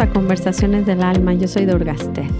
[0.00, 2.30] A Conversaciones del Alma, yo soy Durgastez.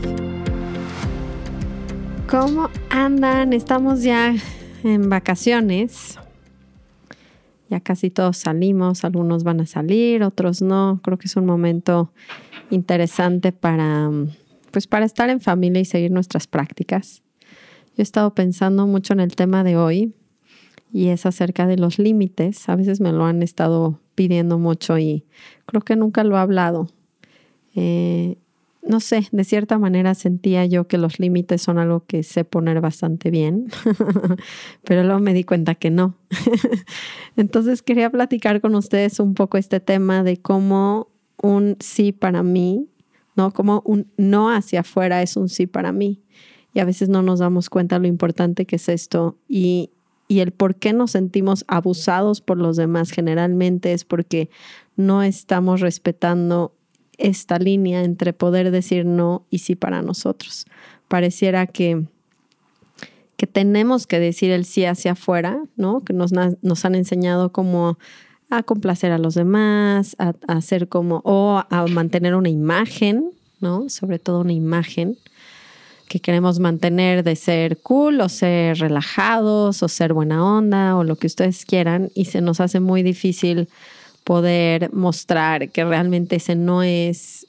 [2.27, 3.53] ¿Cómo andan?
[3.53, 4.35] Estamos ya
[4.83, 6.19] en vacaciones.
[7.69, 11.01] Ya casi todos salimos, algunos van a salir, otros no.
[11.05, 12.15] Creo que es un momento
[12.71, 14.11] interesante para,
[14.71, 17.23] pues para estar en familia y seguir nuestras prácticas.
[17.89, 20.15] Yo he estado pensando mucho en el tema de hoy
[20.95, 22.71] y es acerca de los límites.
[22.71, 25.27] A veces me lo han estado pidiendo mucho y
[25.67, 26.89] creo que nunca lo he hablado.
[27.83, 28.37] Eh,
[28.83, 32.83] no sé, de cierta manera sentía yo que los límites son algo que sé poner
[32.83, 33.69] bastante bien,
[34.85, 36.15] pero luego me di cuenta que no.
[37.37, 41.09] Entonces quería platicar con ustedes un poco este tema de cómo
[41.41, 42.87] un sí para mí,
[43.35, 43.51] ¿no?
[43.51, 46.21] Como un no hacia afuera es un sí para mí.
[46.75, 49.91] Y a veces no nos damos cuenta lo importante que es esto y
[50.31, 54.49] y el por qué nos sentimos abusados por los demás generalmente es porque
[54.95, 56.73] no estamos respetando
[57.21, 60.67] esta línea entre poder decir no y sí para nosotros.
[61.09, 62.05] Pareciera que,
[63.37, 66.01] que tenemos que decir el sí hacia afuera, ¿no?
[66.01, 67.99] Que nos, nos han enseñado como
[68.49, 73.89] a complacer a los demás, a, a hacer como, o a mantener una imagen, ¿no?
[73.89, 75.17] Sobre todo una imagen
[76.11, 81.15] que queremos mantener de ser cool o ser relajados o ser buena onda o lo
[81.15, 83.69] que ustedes quieran y se nos hace muy difícil
[84.25, 87.47] poder mostrar que realmente ese no es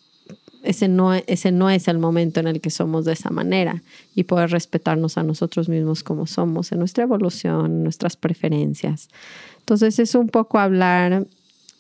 [0.64, 3.82] ese no, ese no es el momento en el que somos de esa manera
[4.16, 9.10] y poder respetarnos a nosotros mismos como somos, en nuestra evolución, nuestras preferencias.
[9.60, 11.26] Entonces es un poco hablar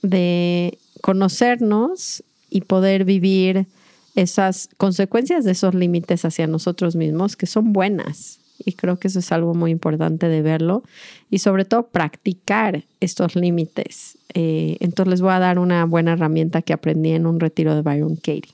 [0.02, 3.67] de conocernos y poder vivir
[4.16, 8.41] esas consecuencias de esos límites hacia nosotros mismos que son buenas.
[8.66, 10.83] Y creo que eso es algo muy importante de verlo
[11.30, 14.17] y sobre todo practicar estos límites.
[14.33, 17.82] Eh, entonces les voy a dar una buena herramienta que aprendí en un retiro de
[17.82, 18.54] Byron Katie.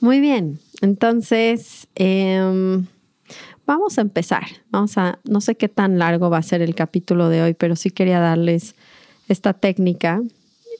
[0.00, 2.86] Muy bien, entonces em,
[3.66, 4.44] vamos a empezar.
[4.70, 7.76] Vamos a, no sé qué tan largo va a ser el capítulo de hoy, pero
[7.76, 8.74] sí quería darles
[9.28, 10.22] esta técnica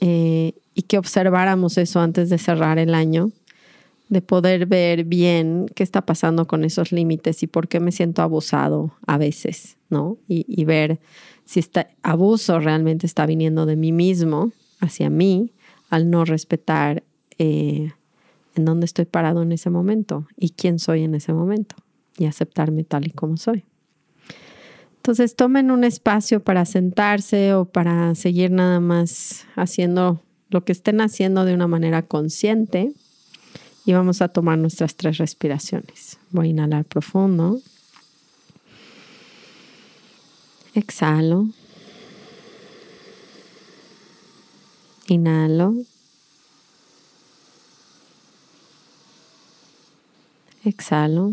[0.01, 3.33] eh, y que observáramos eso antes de cerrar el año,
[4.09, 8.23] de poder ver bien qué está pasando con esos límites y por qué me siento
[8.23, 10.17] abusado a veces, ¿no?
[10.27, 10.99] Y, ver
[11.45, 15.53] si este abuso realmente está viniendo de mí mismo hacia mí
[15.91, 17.03] al no respetar
[17.39, 17.93] eh,
[18.55, 21.77] en dónde estoy parado en ese momento y quién soy en ese momento
[22.19, 23.65] y aceptarme tal y como soy.
[24.97, 30.21] Entonces tomen un espacio para sentarse o para seguir nada más haciendo
[30.51, 32.93] lo que estén haciendo de una manera consciente
[33.89, 36.19] y vamos a tomar nuestras tres respiraciones.
[36.31, 37.59] Voy a inhalar profundo.
[40.75, 41.49] Exhalo.
[45.07, 45.75] Inhalo.
[50.67, 51.33] Exhalo.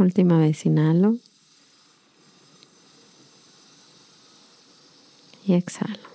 [0.00, 1.16] Última vez inhalo.
[5.46, 6.13] y exhalo.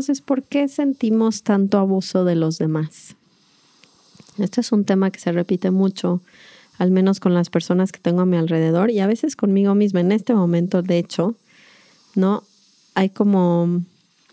[0.00, 3.16] Entonces, ¿por qué sentimos tanto abuso de los demás?
[4.38, 6.22] Este es un tema que se repite mucho,
[6.78, 10.00] al menos con las personas que tengo a mi alrededor y a veces conmigo misma.
[10.00, 11.34] En este momento, de hecho,
[12.14, 12.44] ¿no?
[12.94, 13.82] Hay como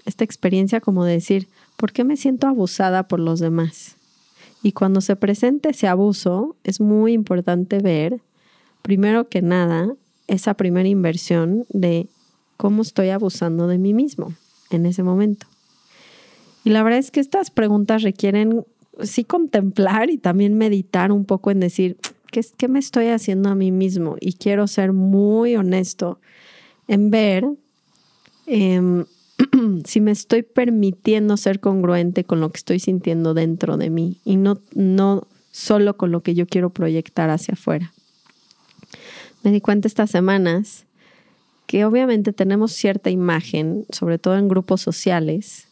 [0.06, 3.98] esta experiencia como de decir, ¿por qué me siento abusada por los demás?
[4.64, 8.22] Y cuando se presente ese abuso, es muy importante ver,
[8.84, 9.94] primero que nada,
[10.28, 12.08] esa primera inversión de
[12.56, 14.34] cómo estoy abusando de mí mismo
[14.70, 15.46] en ese momento.
[16.68, 18.66] Y la verdad es que estas preguntas requieren
[19.02, 21.96] sí contemplar y también meditar un poco en decir,
[22.30, 24.18] ¿qué, qué me estoy haciendo a mí mismo?
[24.20, 26.20] Y quiero ser muy honesto
[26.90, 27.46] en ver
[28.48, 29.06] em,
[29.86, 34.36] si me estoy permitiendo ser congruente con lo que estoy sintiendo dentro de mí y
[34.36, 37.94] no, no solo con lo que yo quiero proyectar hacia afuera.
[39.42, 40.84] Me di cuenta estas semanas
[41.66, 45.67] que obviamente tenemos cierta imagen, sobre todo en grupos sociales,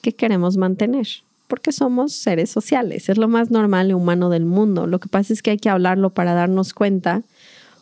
[0.00, 1.06] que queremos mantener,
[1.48, 4.86] porque somos seres sociales, es lo más normal y humano del mundo.
[4.86, 7.22] Lo que pasa es que hay que hablarlo para darnos cuenta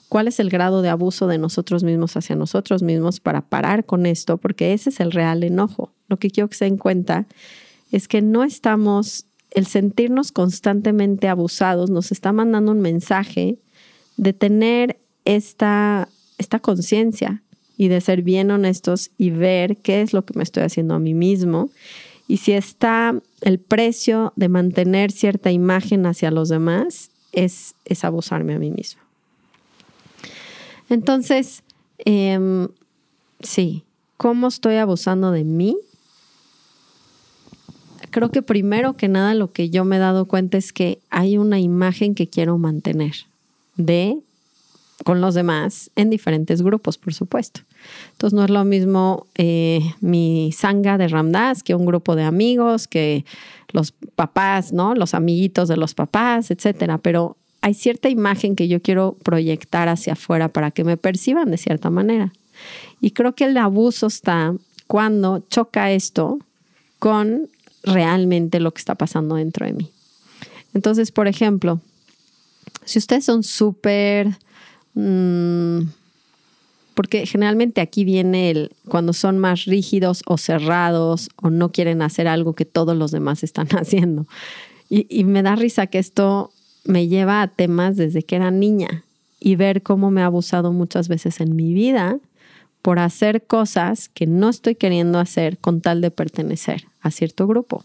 [0.08, 4.06] cuál es el grado de abuso de nosotros mismos hacia nosotros mismos para parar con
[4.06, 5.92] esto, porque ese es el real enojo.
[6.08, 7.26] Lo que quiero que se den cuenta
[7.90, 13.58] es que no estamos, el sentirnos constantemente abusados nos está mandando un mensaje
[14.16, 16.08] de tener esta,
[16.38, 17.42] esta conciencia
[17.76, 20.98] y de ser bien honestos y ver qué es lo que me estoy haciendo a
[20.98, 21.70] mí mismo
[22.26, 28.54] y si está el precio de mantener cierta imagen hacia los demás es, es abusarme
[28.54, 29.02] a mí mismo.
[30.88, 31.62] Entonces,
[31.98, 32.68] em,
[33.40, 33.84] sí,
[34.16, 35.76] ¿cómo estoy abusando de mí?
[38.10, 41.36] Creo que primero que nada lo que yo me he dado cuenta es que hay
[41.36, 43.14] una imagen que quiero mantener
[43.76, 44.18] de
[45.02, 47.60] con los demás en diferentes grupos, por supuesto.
[48.12, 52.86] Entonces no es lo mismo eh, mi sanga de Ramdas que un grupo de amigos,
[52.86, 53.24] que
[53.72, 54.94] los papás, ¿no?
[54.94, 56.98] Los amiguitos de los papás, etcétera.
[56.98, 61.58] Pero hay cierta imagen que yo quiero proyectar hacia afuera para que me perciban de
[61.58, 62.32] cierta manera.
[63.00, 64.54] Y creo que el abuso está
[64.86, 66.38] cuando choca esto
[66.98, 67.48] con
[67.82, 69.90] realmente lo que está pasando dentro de mí.
[70.72, 71.80] Entonces, por ejemplo,
[72.84, 74.38] si ustedes son súper
[76.94, 82.28] porque generalmente aquí viene el cuando son más rígidos o cerrados o no quieren hacer
[82.28, 84.26] algo que todos los demás están haciendo.
[84.88, 86.52] Y, y, me da risa que esto
[86.84, 89.04] me lleva a temas desde que era niña
[89.40, 92.18] y ver cómo me ha abusado muchas veces en mi vida
[92.82, 97.82] por hacer cosas que no estoy queriendo hacer con tal de pertenecer a cierto grupo.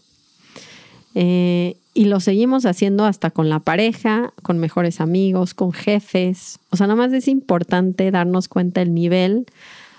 [1.14, 6.60] Eh, y lo seguimos haciendo hasta con la pareja, con mejores amigos, con jefes.
[6.70, 9.46] O sea, nada más es importante darnos cuenta del nivel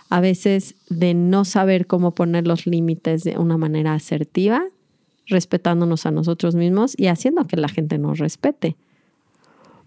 [0.10, 4.64] a veces de no saber cómo poner los límites de una manera asertiva,
[5.28, 8.76] respetándonos a nosotros mismos y haciendo que la gente nos respete.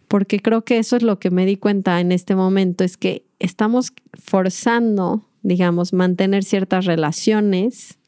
[0.09, 3.25] Porque creo que eso es lo que me di cuenta en este momento, es que
[3.39, 7.99] estamos forzando, digamos, mantener ciertas relaciones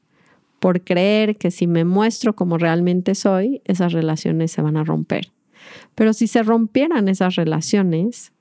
[0.67, 5.31] por creer que si me muestro como realmente soy, esas relaciones se van a romper.
[5.95, 8.33] Pero si se rompieran esas relaciones,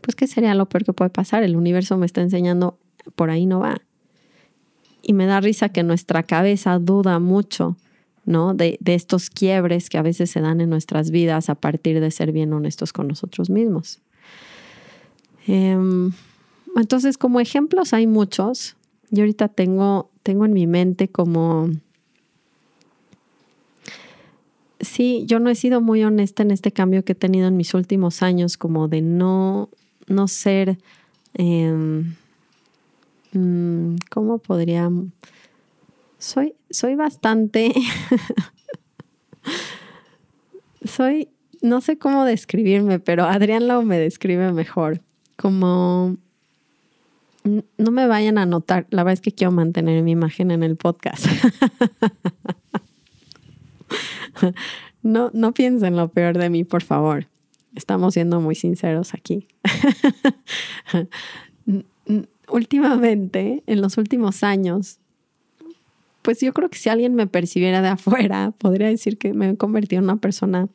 [0.00, 1.44] pues ¿qué sería lo peor que puede pasar?
[1.44, 2.80] El universo me está enseñando,
[3.14, 3.80] por ahí no va.
[5.02, 7.76] Y me da risa que nuestra cabeza duda mucho,
[8.24, 8.52] ¿no?
[8.52, 12.32] De, estos quiebres que a veces se dan en nuestras vidas a partir de ser
[12.32, 14.00] bien honestos con nosotros mismos.
[15.46, 16.10] Em,
[16.74, 18.74] entonces, como ejemplos hay muchos.
[19.10, 21.70] Yo ahorita tengo tengo en mi mente como...
[24.80, 27.74] Sí, yo no he sido muy honesta en este cambio que he tenido en mis
[27.74, 29.68] últimos años, como de no,
[30.06, 30.78] no ser...
[31.34, 32.14] Em,
[33.32, 34.90] mm, ¿Cómo podría...?
[36.18, 37.72] Soy, soy bastante...
[40.84, 41.28] soy,
[41.62, 45.00] no sé cómo describirme, pero Adrián Lau me describe mejor.
[45.36, 46.16] Como
[47.44, 48.86] no me vayan a notar.
[48.90, 51.26] La verdad es que quiero mantener mi imagen en el podcast.
[55.02, 57.28] no, no piensen lo peor de mí, por favor.
[57.74, 59.48] Estamos siendo muy sinceros aquí.
[62.48, 64.98] Últimamente, en los últimos años,
[66.22, 69.56] pues yo creo que si alguien me percibiera de afuera, podría decir que me he
[69.56, 70.68] convertido en una persona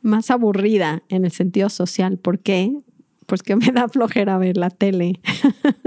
[0.00, 2.18] más aburrida en el sentido social.
[2.18, 2.80] ¿Por qué?
[3.28, 5.20] Pues que me da flojera ver la tele.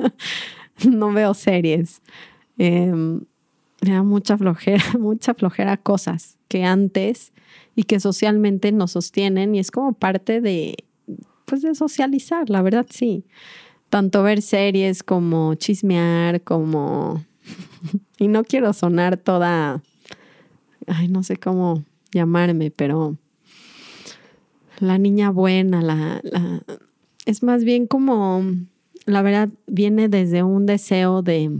[0.89, 2.01] no veo series.
[2.57, 3.25] Em,
[3.81, 7.33] me da mucha flojera, mucha flojera cosas que antes
[7.75, 10.75] y que socialmente nos sostienen y es como parte de,
[11.45, 13.25] pues de socializar, la verdad sí.
[13.89, 17.25] Tanto ver series como chismear, como...
[18.19, 19.81] y no quiero sonar toda,
[20.87, 23.17] ay, no sé cómo llamarme, pero
[24.79, 26.63] la niña buena, la, la
[27.25, 28.43] es más bien como,
[29.05, 31.59] la verdad, viene desde un deseo de,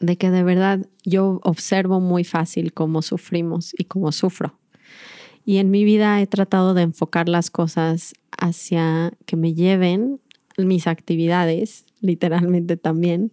[0.00, 4.54] de que de verdad yo observo muy fácil cómo sufrimos y cómo sufro.
[5.44, 10.20] Y en mi vida he tratado de enfocar las cosas hacia que me lleven
[10.58, 13.32] mis actividades, literalmente también,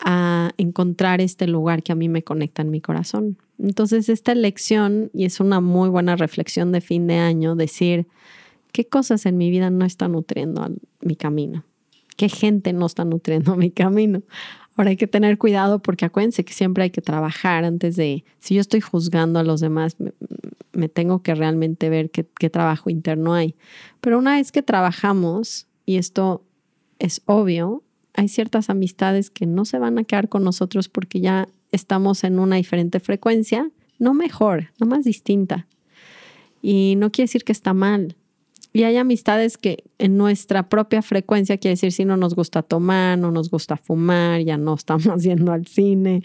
[0.00, 3.36] a encontrar este lugar que a mí me conecta en mi corazón.
[3.58, 8.06] Entonces, esta elección, y es una muy buena reflexión de fin de año, decir,
[8.72, 10.68] ¿Qué cosas en mi vida no están nutriendo
[11.00, 11.64] mi camino?
[12.16, 14.22] ¿Qué gente no está nutriendo mi camino?
[14.76, 18.54] Ahora hay que tener cuidado porque acuérdense que siempre hay que trabajar antes de, si
[18.54, 19.96] yo estoy juzgando a los demás,
[20.72, 23.56] me, tengo que realmente ver qué, qué trabajo interno hay.
[24.00, 26.44] Pero una vez que trabajamos, y esto
[27.00, 27.82] es obvio,
[28.14, 32.38] hay ciertas amistades que no se van a quedar con nosotros porque ya estamos en
[32.38, 35.66] una diferente frecuencia, no mejor, no más distinta.
[36.62, 38.16] Y no quiere decir que está mal,
[38.78, 43.18] y hay amistades que en nuestra propia frecuencia, quiere decir, si no nos gusta tomar,
[43.18, 46.22] no nos gusta fumar, ya no estamos yendo al cine,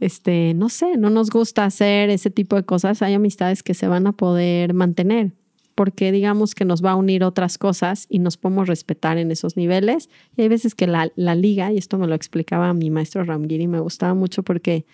[0.00, 3.86] este, no sé, no nos gusta hacer ese tipo de cosas, hay amistades que se
[3.86, 5.32] van a poder mantener
[5.74, 9.56] porque digamos que nos va a unir otras cosas y nos podemos respetar en esos
[9.56, 10.10] niveles.
[10.36, 13.66] Y hay veces que la, la liga, y esto me lo explicaba mi maestro Ramgiri,
[13.66, 14.84] me gustaba mucho porque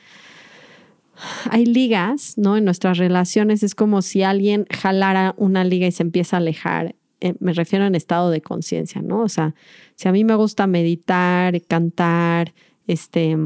[1.50, 2.56] hay ligas, ¿no?
[2.56, 6.94] En nuestras relaciones es como si alguien jalara una liga y se empieza a alejar
[7.20, 9.23] eh, me refiero en estado de conciencia, ¿no?
[9.23, 9.54] O sea,
[9.94, 12.52] si a mí me gusta meditar, cantar,
[12.87, 13.37] este,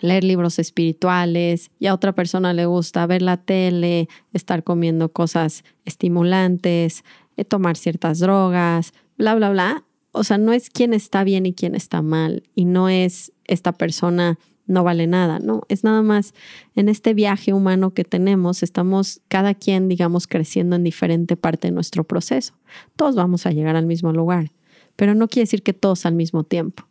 [0.00, 5.62] leer libros espirituales y a otra persona le gusta ver la tele, estar comiendo cosas
[5.84, 7.04] estimulantes,
[7.36, 9.84] eh, tomar ciertas drogas, bla, bla, bla.
[10.12, 13.72] O sea, no es quién está bien y quién está mal y no es esta
[13.72, 14.38] persona
[14.70, 16.32] no vale nada, no, es nada más
[16.76, 21.72] en este viaje humano que tenemos, estamos cada quien, digamos, creciendo en diferente parte de
[21.72, 22.54] nuestro proceso.
[22.96, 24.52] Todos vamos a llegar al mismo lugar,
[24.96, 26.84] pero no quiere decir que todos al mismo tiempo.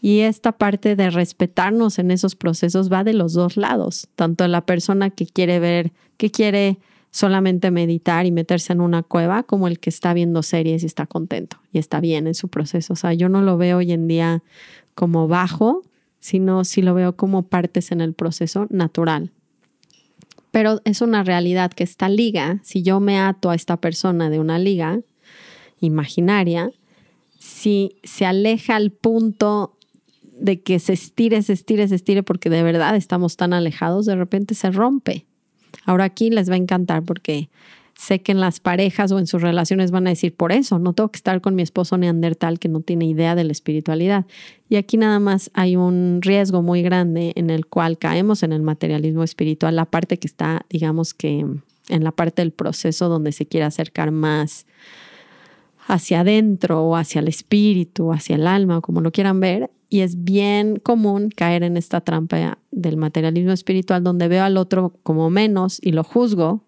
[0.00, 4.64] Y esta parte de respetarnos en esos procesos va de los dos lados, tanto la
[4.66, 6.78] persona que quiere ver, que quiere
[7.10, 11.06] solamente meditar y meterse en una cueva, como el que está viendo series y está
[11.06, 12.92] contento y está bien en su proceso.
[12.92, 14.42] O sea, yo no lo veo hoy en día
[14.94, 15.82] como bajo,
[16.20, 19.32] sino si lo veo como partes en el proceso natural.
[20.50, 24.38] Pero es una realidad que esta liga, si yo me ato a esta persona de
[24.38, 25.00] una liga
[25.80, 26.70] imaginaria,
[27.38, 29.76] si se aleja al punto
[30.22, 34.16] de que se estire, se estire, se estire, porque de verdad estamos tan alejados, de
[34.16, 35.26] repente se rompe.
[35.84, 37.50] Ahora aquí les va a encantar porque
[37.98, 40.92] sé que en las parejas o en sus relaciones van a decir, por eso, no
[40.92, 44.24] tengo que estar con mi esposo neandertal que no tiene idea de la espiritualidad.
[44.68, 48.62] Y aquí nada más hay un riesgo muy grande en el cual caemos en el
[48.62, 53.46] materialismo espiritual, la parte que está, digamos que en la parte del proceso donde se
[53.46, 54.64] quiere acercar más
[55.88, 59.72] hacia adentro o hacia el espíritu, hacia el alma, o como lo quieran ver.
[59.88, 64.94] Y es bien común caer en esta trampa del materialismo espiritual donde veo al otro
[65.02, 66.62] como menos y lo juzgo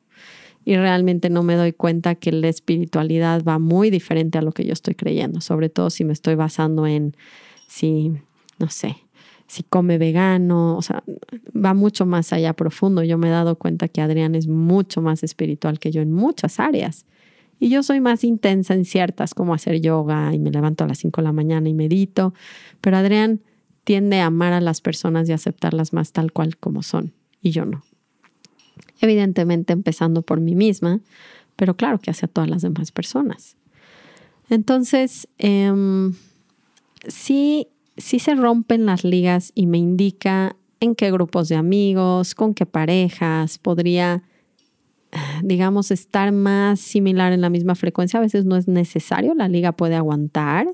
[0.65, 4.65] y realmente no me doy cuenta que la espiritualidad va muy diferente a lo que
[4.65, 7.17] yo estoy creyendo, sobre todo si me estoy basando en
[7.67, 8.13] si,
[8.59, 8.97] no sé,
[9.47, 11.03] si come vegano, o sea,
[11.55, 13.03] va mucho más allá profundo.
[13.03, 16.61] Yo me he dado cuenta que Adrián es mucho más espiritual que yo en muchas
[16.61, 17.05] áreas.
[17.59, 20.99] Y yo soy más intensa en ciertas, como hacer yoga y me levanto a las
[20.99, 22.33] 5 de la mañana y medito,
[22.81, 23.41] pero Adrián
[23.85, 27.13] tiende a amar a las personas y aceptarlas más tal cual como son,
[27.43, 27.83] y yo no
[29.01, 31.01] evidentemente empezando por mí misma,
[31.57, 33.57] pero claro que hacia todas las demás personas.
[34.49, 36.15] Entonces, em,
[37.07, 42.55] sí, sí se rompen las ligas y me indica en qué grupos de amigos, con
[42.55, 44.23] qué parejas podría,
[45.43, 48.19] digamos, estar más similar en la misma frecuencia.
[48.19, 50.67] A veces no es necesario, la liga puede aguantar,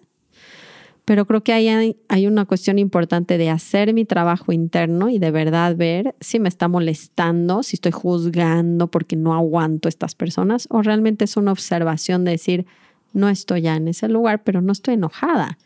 [1.07, 5.31] pero creo que hay, hay una cuestión importante de hacer mi trabajo interno y de
[5.31, 10.83] verdad ver si me está molestando, si estoy juzgando porque no aguanto estas personas o
[10.83, 12.67] realmente es una observación de decir,
[13.13, 15.59] no estoy ya en ese lugar, pero no estoy enojada,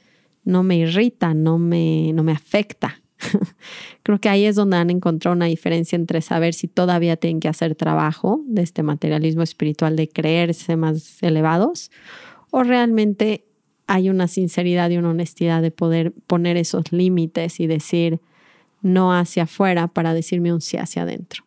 [0.45, 3.01] no me irrita, no me, no me afecta.
[4.03, 7.49] Creo que ahí es donde han encontrado una diferencia entre saber si todavía tienen que
[7.49, 11.91] hacer trabajo de este materialismo espiritual de creerse más elevados
[12.51, 13.47] o realmente
[13.91, 18.21] hay una sinceridad y una honestidad de poder poner esos límites y decir
[18.83, 21.45] no hacia afuera para decirme un sí hacia adentro.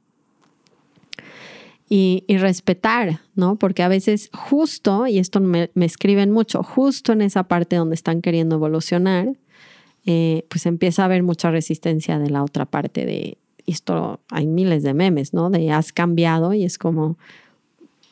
[1.88, 3.56] Y, respetar, ¿no?
[3.56, 8.22] Porque a veces justo, y esto me, escriben mucho, justo en esa parte donde están
[8.22, 9.38] queriendo evolucionar,
[10.06, 14.84] eh, pues empieza a haber mucha resistencia de la otra parte de, esto hay miles
[14.84, 15.50] de memes, ¿no?
[15.50, 17.18] De has cambiado y es como,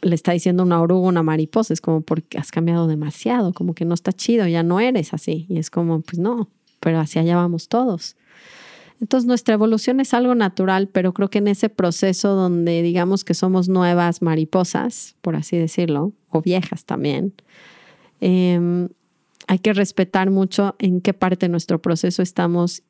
[0.02, 3.86] le está diciendo una oruga, una mariposa, es como porque has cambiado demasiado, como que
[3.86, 5.46] no está chido, ya no eres así.
[5.50, 8.16] Y es como, pues no, pero hacia allá vamos todos.
[9.00, 13.34] Entonces nuestra evolución es algo natural, pero creo que en ese proceso donde digamos que
[13.34, 17.34] somos nuevas mariposas, por así decirlo, o viejas también,
[18.20, 18.90] em,
[19.48, 22.84] hay que respetar mucho en qué parte de nuestro proceso estamos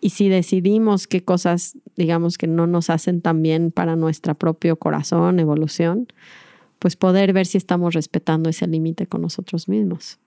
[0.00, 4.76] y si decidimos qué cosas, digamos, que no nos hacen tan bien para nuestro propio
[4.76, 6.06] corazón, evolución,
[6.78, 10.18] pues poder ver si estamos respetando ese límite con nosotros mismos.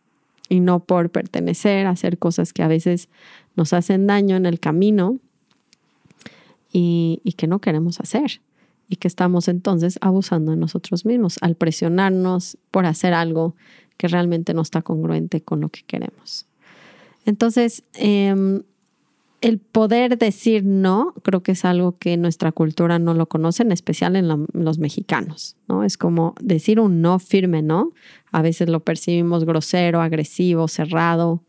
[0.50, 3.08] Y no por pertenecer hacer cosas que a veces
[3.56, 5.20] nos hacen daño en el camino
[6.74, 8.42] y, y que no queremos hacer.
[8.90, 13.56] Y que estamos entonces abusando de nosotros mismos al presionarnos por hacer algo
[13.96, 16.46] que realmente no está congruente con lo que queremos.
[17.26, 18.62] Entonces, eh,
[19.42, 23.72] el poder decir no, creo que es algo que nuestra cultura no lo conoce, en
[23.72, 25.84] especial en los mexicanos, ¿no?
[25.84, 27.92] Es como decir un no firme, ¿no?
[28.32, 31.42] A veces lo percibimos grosero, agresivo, cerrado.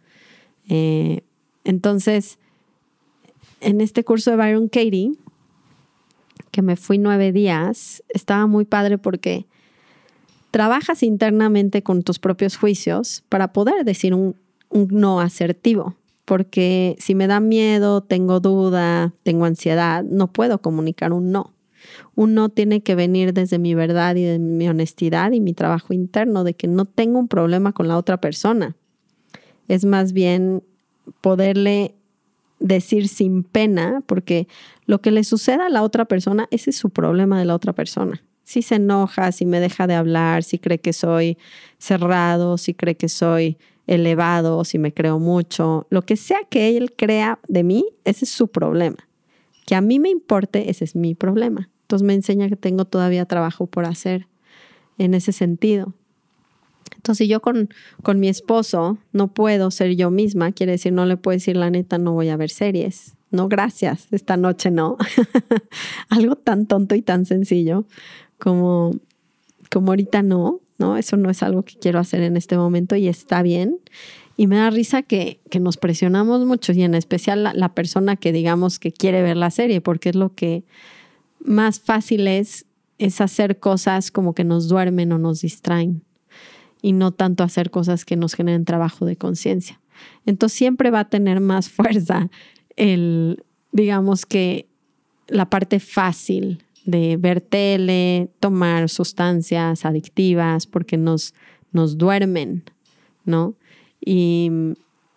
[0.69, 1.21] Eh,
[1.65, 2.39] entonces,
[3.61, 5.13] en este curso de Byron Katie,
[6.51, 9.47] que me fui nueve días, estaba muy padre porque
[10.51, 14.35] trabajas internamente con tus propios juicios para poder decir un
[14.71, 15.95] no asertivo
[16.33, 21.53] porque si me da miedo, tengo duda, tengo ansiedad, no puedo comunicar un no.
[22.15, 25.93] Un no tiene que venir desde mi verdad y de mi honestidad y mi trabajo
[25.93, 28.77] interno, de que no tengo un problema con la otra persona.
[29.69, 30.62] Es más bien
[31.21, 31.97] poderle
[32.61, 34.49] decir sin pena, porque
[34.87, 37.75] lo que le suceda a la otra persona, ese es su problema de la otra
[37.75, 38.23] persona.
[38.43, 41.37] Si se enoja, si me deja de hablar, si cree que soy
[41.77, 46.93] cerrado, si cree que soy elevado, si me creo mucho, lo que sea que él
[46.97, 49.09] crea de mí, ese es su problema.
[49.67, 51.69] Que a mí me importe, ese es mi problema.
[51.83, 54.27] Entonces me enseña que tengo todavía trabajo por hacer
[54.99, 55.95] en ese sentido.
[56.97, 57.69] Entonces, si yo con,
[58.03, 61.71] con mi esposo no puedo ser yo misma, quiere decir, no le puedo decir la
[61.71, 63.15] neta, no voy a ver series.
[63.31, 64.99] No, gracias, esta noche no.
[66.11, 67.87] Algo tan tonto y tan sencillo
[68.39, 68.95] como,
[69.71, 70.97] como ahorita no, ¿no?
[70.97, 73.79] Eso no es algo que quiero hacer en este momento y está bien.
[74.37, 78.17] Y me da risa que, que nos presionamos mucho y en especial la, la persona
[78.17, 80.64] que digamos que quiere ver la serie, porque es lo que
[81.45, 82.67] más fácil es,
[82.99, 86.02] es hacer cosas como que nos duermen o nos distraen
[86.81, 89.81] y no tanto hacer cosas que nos generen trabajo de conciencia.
[90.26, 92.29] Entonces siempre va a tener más fuerza
[92.76, 94.67] el, digamos que
[95.29, 101.35] la parte fácil de ver tele, tomar sustancias adictivas porque nos,
[101.73, 102.65] nos duermen,
[103.25, 103.55] ¿no?
[104.01, 104.51] Y,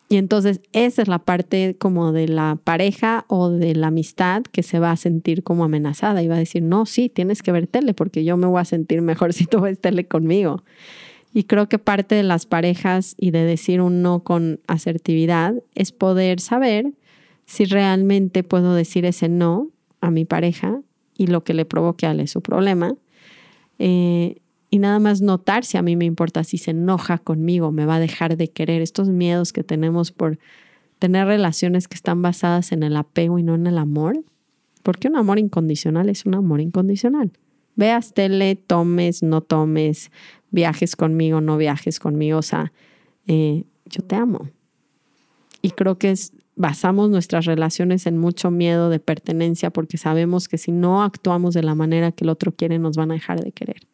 [0.07, 4.62] y entonces esa es la parte como de la pareja o de la amistad que
[4.62, 7.65] se va a sentir como amenazada y va a decir, no, sí, tienes que ver
[7.65, 10.63] tele porque yo me voy a sentir mejor si tú ves tele conmigo.
[11.34, 15.91] Y creo que parte de las parejas y de decir un no con asertividad es
[15.91, 16.93] poder saber
[17.45, 19.69] si realmente puedo decir ese no
[20.00, 20.79] a mi pareja
[21.17, 22.95] y lo que le provoque a él es su problema.
[23.79, 24.38] Eh,
[24.69, 27.95] y nada más notar si a mí me importa si se enoja conmigo, me va
[27.95, 28.81] a dejar de querer.
[28.81, 30.38] Estos miedos que tenemos por
[31.00, 34.24] tener relaciones que están basadas en el apego y no en el amor.
[34.83, 37.31] Porque un amor incondicional es un amor incondicional.
[37.75, 40.11] Veas tele, tomes, no tomes,
[40.51, 42.72] viajes conmigo, no viajes conmigo, o sea,
[43.27, 44.50] eh, yo te amo.
[45.61, 50.57] Y creo que es, basamos nuestras relaciones en mucho miedo de pertenencia porque sabemos que
[50.57, 53.51] si no actuamos de la manera que el otro quiere, nos van a dejar de
[53.51, 53.87] querer.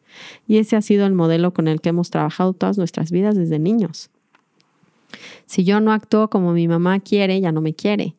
[0.46, 3.58] Y ese ha sido el modelo con el que hemos trabajado todas nuestras vidas desde
[3.58, 4.10] niños.
[5.46, 8.14] Si yo no actúo como mi mamá quiere, ya no me quiere.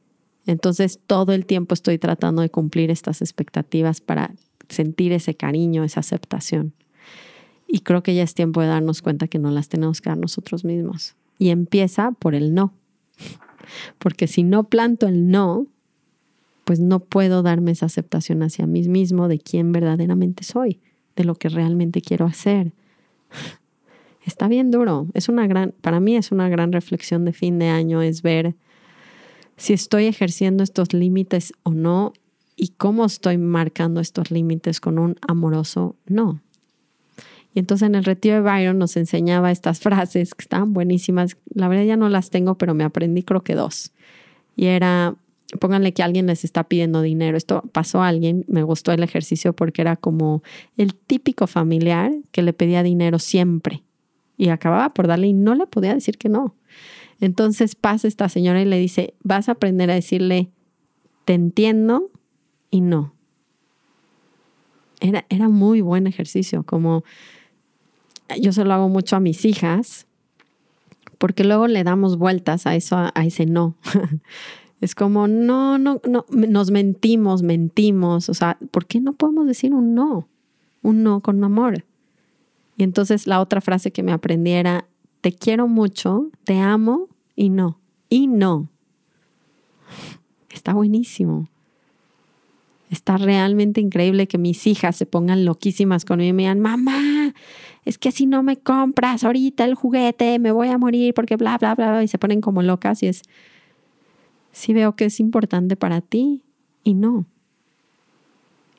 [0.46, 4.34] Entonces todo el tiempo estoy tratando de cumplir estas expectativas para
[4.70, 6.74] sentir ese cariño, esa aceptación.
[7.68, 10.18] Y creo que ya es tiempo de darnos cuenta que no las tenemos que dar
[10.18, 11.16] nosotros mismos.
[11.40, 12.74] Y empieza por el no.
[14.00, 15.68] Porque si no planto el no,
[16.64, 20.80] pues no puedo darme esa aceptación hacia mí mismo de quién verdaderamente soy,
[21.16, 22.74] de lo que realmente quiero hacer.
[24.26, 25.08] Está bien duro.
[25.14, 28.56] Es una gran, para mí es una gran reflexión de fin de año, es ver
[29.58, 32.14] si estoy ejerciendo estos límites o no
[32.56, 36.40] y cómo estoy marcando estos límites con un amoroso no.
[37.54, 41.38] Y entonces en el retiro de Byron nos enseñaba estas frases que estaban buenísimas.
[41.54, 43.94] La verdad ya no las tengo, pero me aprendí creo que dos.
[44.56, 45.16] Y era,
[45.60, 47.38] pónganle que alguien les está pidiendo dinero.
[47.38, 50.44] Esto pasó a alguien, me gustó el ejercicio porque era como
[50.78, 53.84] el típico familiar que le pedía dinero siempre
[54.38, 56.56] y acababa por darle y no le podía decir que no.
[57.20, 60.50] Entonces pasa esta señora y le dice, vas a aprender a decirle,
[61.26, 62.10] te entiendo
[62.70, 63.14] y no.
[65.00, 67.04] Era, era muy buen ejercicio, como
[68.40, 70.08] yo se lo hago mucho a mis hijas,
[71.18, 73.76] porque luego le damos vueltas a eso, a ese no.
[74.82, 78.28] es como, no, no, no, nos mentimos, mentimos.
[78.30, 80.28] O sea, ¿por qué no podemos decir un no?
[80.82, 81.86] Un no con amor.
[82.78, 84.86] Y entonces la otra frase que me aprendiera,
[85.22, 87.80] te quiero mucho, te amo y no.
[88.10, 88.68] Y no.
[90.50, 91.50] Está buenísimo.
[92.90, 97.34] Está realmente increíble que mis hijas se pongan loquísimas conmigo y me digan, mamá,
[97.86, 101.58] es que si no me compras ahorita el juguete, me voy a morir porque bla,
[101.58, 103.24] bla, bla, y se ponen como locas y es,
[104.52, 106.42] sí veo que es importante para ti
[106.84, 107.26] y no.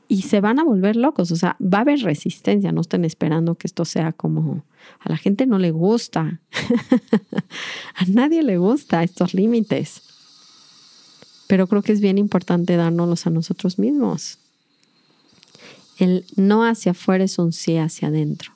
[0.06, 3.54] Y se van a volver locos, o sea, va a haber resistencia, no estén esperando
[3.54, 4.64] que esto sea como,
[5.00, 6.40] a la gente no le gusta,
[7.94, 10.02] a nadie le gusta estos límites
[11.46, 14.38] pero creo que es bien importante dárnoslos a nosotros mismos.
[15.98, 18.53] El no hacia afuera es un sí hacia adentro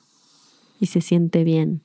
[0.79, 1.81] y se siente bien.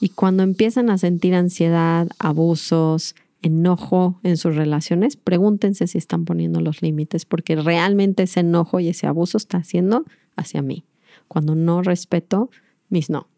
[0.00, 6.60] Y cuando empiezan a sentir ansiedad, abusos, enojo en sus relaciones, pregúntense si están poniendo
[6.60, 10.04] los límites, porque realmente ese enojo y ese abuso está haciendo
[10.36, 10.84] hacia mí.
[11.28, 12.50] Cuando no respeto
[12.88, 13.28] mis no,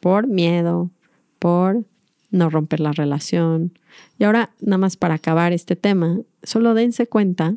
[0.00, 0.90] por miedo,
[1.38, 1.84] por
[2.30, 3.72] no romper la relación.
[4.18, 7.56] Y ahora, nada más para acabar este tema, solo dense cuenta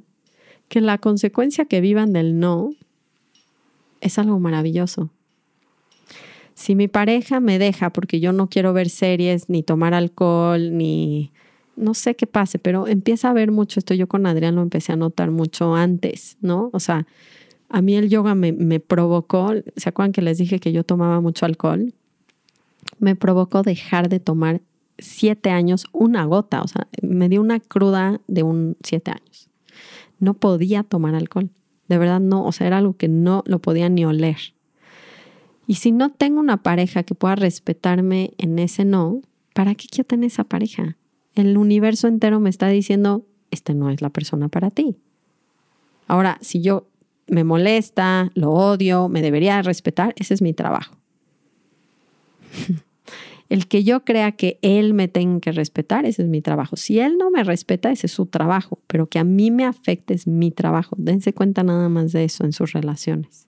[0.67, 2.71] que la consecuencia que vivan del no
[3.99, 5.11] es algo maravilloso.
[6.53, 11.31] Si mi pareja me deja porque yo no quiero ver series, ni tomar alcohol, ni
[11.75, 13.93] no sé qué pase, pero empieza a ver mucho esto.
[13.93, 16.69] Yo con Adrián lo empecé a notar mucho antes, ¿no?
[16.73, 17.07] O sea,
[17.69, 21.21] a mí el yoga me, me provocó, ¿se acuerdan que les dije que yo tomaba
[21.21, 21.93] mucho alcohol?
[22.99, 24.61] Me provocó dejar de tomar
[24.99, 29.49] siete años una gota, o sea, me dio una cruda de un siete años.
[30.19, 31.49] No podía tomar alcohol,
[31.87, 34.37] de verdad no, o sea, era algo que no lo podía ni oler.
[35.71, 39.21] Y si no tengo una pareja que pueda respetarme en ese no,
[39.53, 40.97] ¿para qué quiero tener esa pareja?
[41.33, 44.97] El universo entero me está diciendo, esta no es la persona para ti.
[46.07, 46.89] Ahora, si yo
[47.27, 50.97] me molesta, lo odio, me debería respetar, ese es mi trabajo.
[53.47, 56.75] El que yo crea que él me tenga que respetar, ese es mi trabajo.
[56.75, 60.15] Si él no me respeta, ese es su trabajo, pero que a mí me afecte
[60.15, 60.97] es mi trabajo.
[60.99, 63.47] Dense cuenta nada más de eso en sus relaciones.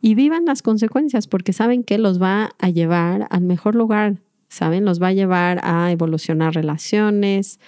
[0.00, 4.16] Y vivan las consecuencias porque saben que los va a llevar al mejor lugar,
[4.48, 4.84] ¿saben?
[4.84, 7.58] Los va a llevar a evolucionar relaciones,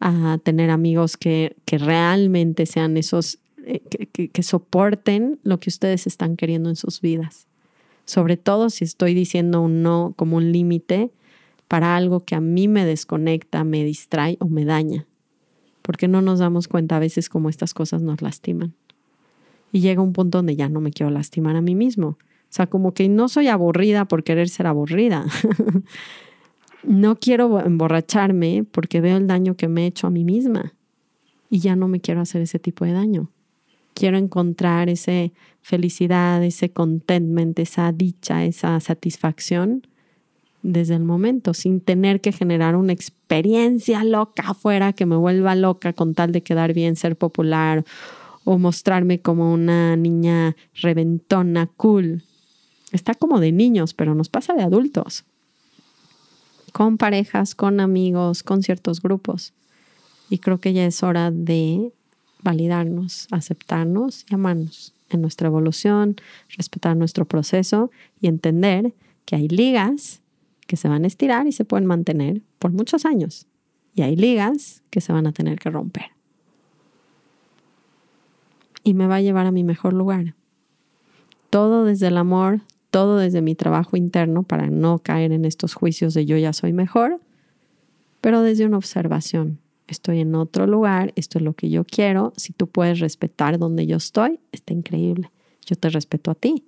[0.00, 6.68] a tener amigos que, realmente sean esos, eh, que soporten lo que ustedes están queriendo
[6.68, 7.46] en sus vidas
[8.06, 11.10] sobre todo si estoy diciendo un no como un límite
[11.68, 15.04] para algo que a mí me desconecta, me distrae o me daña.
[15.82, 18.74] Porque no nos damos cuenta a veces cómo estas cosas nos lastiman.
[19.72, 22.08] Y llega un punto donde ya no me quiero lastimar a mí mismo.
[22.08, 25.26] O sea, como que no soy aburrida por querer ser aburrida.
[26.82, 30.74] no quiero emborracharme porque veo el daño que me he hecho a mí misma.
[31.50, 33.30] Y ya no me quiero hacer ese tipo de daño
[33.96, 35.30] quiero encontrar esa
[35.62, 39.86] felicidad, ese contentment, esa dicha, esa satisfacción
[40.62, 45.92] desde el momento, sin tener que generar una experiencia loca afuera que me vuelva loca
[45.94, 47.84] con tal de quedar bien, ser popular
[48.46, 52.22] o mostrarme como una niña reventona, cool.
[52.92, 55.24] Está como de niños, pero nos pasa de adultos.
[56.72, 59.52] Con parejas, con amigos, con ciertos grupos.
[60.30, 61.92] Y creo que ya es hora de
[62.40, 66.14] validarnos, aceptarnos y amarnos en nuestra evolución,
[66.56, 70.22] respetar nuestro proceso y entender que hay ligas
[70.68, 73.48] que se van a estirar y se pueden mantener por muchos años.
[73.92, 76.15] Y hay ligas que se van a tener que romper.
[78.86, 80.36] Y me va a llevar a mi mejor lugar.
[81.50, 82.60] Todo desde el amor,
[82.92, 86.72] todo desde mi trabajo interno para no caer en estos juicios de yo ya soy
[86.72, 87.20] mejor,
[88.20, 92.52] pero desde una observación, estoy en otro lugar, esto es lo que yo quiero, si
[92.52, 95.32] tú puedes respetar donde yo estoy, está increíble.
[95.66, 96.62] Yo te respeto a ti.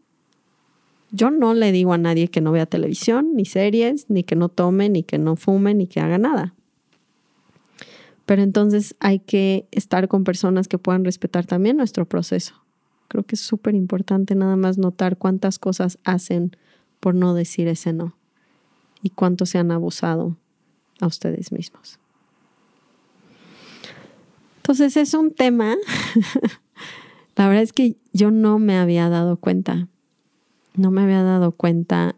[1.13, 4.49] Yo no le digo a nadie que no vea televisión, ni series, ni que no
[4.49, 6.57] tome, ni que no fume, ni que haga nada.
[8.29, 12.63] Pero entonces hay que estar con personas que puedan respetar también nuestro proceso.
[13.09, 16.55] Creo que es súper importante nada más notar cuántas cosas hacen
[17.01, 18.19] por no decir ese no
[19.03, 20.37] y cuánto se han abusado
[21.01, 21.99] a ustedes mismos.
[24.59, 25.77] Entonces es un tema,
[27.35, 29.89] la verdad es que yo no me había dado cuenta,
[30.75, 32.15] no me había dado cuenta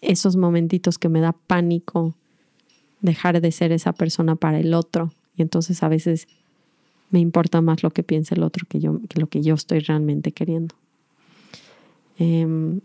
[0.00, 2.16] esos momentitos que me da pánico
[3.00, 5.12] dejar de ser esa persona para el otro.
[5.36, 6.28] Y entonces a veces
[7.10, 9.80] me importa más lo que piense el otro que, yo, que lo que yo estoy
[9.80, 10.74] realmente queriendo.
[12.18, 12.80] Em,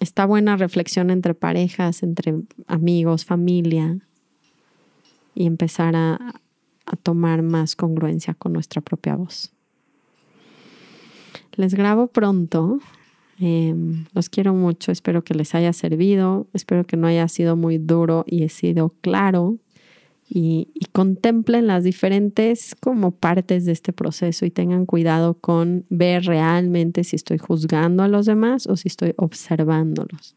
[0.00, 2.34] está buena reflexión entre parejas, entre
[2.66, 3.98] amigos, familia,
[5.34, 6.40] y empezar a,
[6.86, 9.52] a tomar más congruencia con nuestra propia voz.
[11.56, 12.78] Les grabo pronto.
[13.38, 14.92] Em, los quiero mucho.
[14.92, 16.46] Espero que les haya servido.
[16.52, 19.58] Espero que no haya sido muy duro y he sido claro.
[20.36, 27.04] Y, contemplen las diferentes como partes de este proceso y tengan cuidado con ver realmente
[27.04, 30.36] si estoy juzgando a los demás o si estoy observándolos.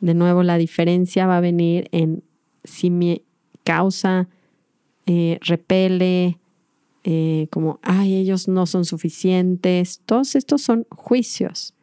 [0.00, 2.22] De nuevo, la diferencia va a venir en
[2.62, 3.22] si mi
[3.64, 4.28] causa
[5.06, 6.38] eh, repele,
[7.02, 10.00] eh, como, ay, ellos no son suficientes.
[10.06, 11.74] Todos estos son juicios.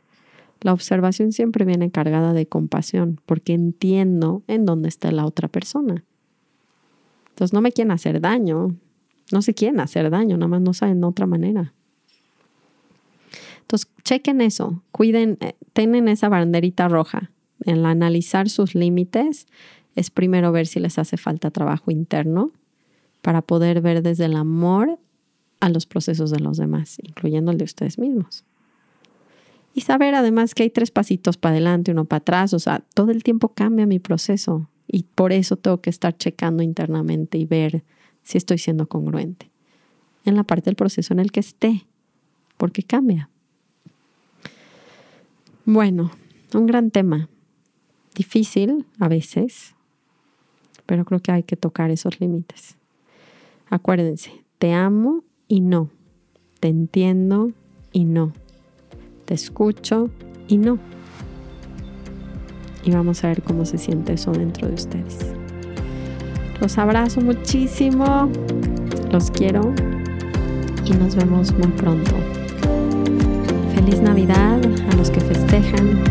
[0.62, 6.06] La observación siempre viene cargada de compasión porque entiendo en dónde está la otra persona.
[7.36, 8.78] Entonces no me quieren hacer daño,
[9.34, 11.74] no se quieren hacer daño, nada más no saben de otra manera.
[13.60, 17.32] Entonces, chequen eso, cuiden, eh, tienen esa banderita roja.
[17.65, 19.48] En analizar sus límites
[19.95, 22.52] es primero ver si les hace falta trabajo interno
[23.21, 24.98] para poder ver desde el amor
[25.60, 28.45] a los procesos de los demás, incluyendo el de ustedes mismos.
[29.74, 33.12] Y saber además que hay tres pasitos para adelante, uno para atrás, o sea, todo
[33.12, 37.84] el tiempo cambia mi proceso y por eso tengo que estar checando internamente y ver
[38.24, 39.50] si estoy siendo congruente
[40.26, 41.86] en la parte del proceso en el que esté,
[42.58, 43.30] porque cambia.
[45.65, 46.12] Bueno,
[46.54, 47.30] un gran tema.
[48.15, 49.76] Difícil a veces,
[50.86, 52.78] pero creo que hay que tocar esos límites.
[53.69, 55.89] Acuérdense, te amo y no.
[56.60, 57.52] Te entiendo
[57.91, 58.32] y no.
[59.26, 60.10] Te escucho
[60.48, 60.80] y no.
[62.86, 65.17] Y vamos a ver cómo se siente eso dentro de ustedes.
[66.62, 68.30] Los abrazo muchísimo.
[69.12, 69.74] Los quiero.
[70.86, 72.12] Y nos vemos muy pronto.
[73.74, 76.04] Feliz Navidad a los que festejan